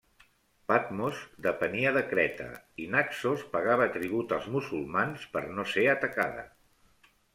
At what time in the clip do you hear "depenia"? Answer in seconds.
1.47-1.91